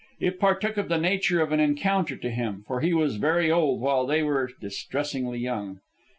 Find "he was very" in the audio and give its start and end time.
2.81-3.51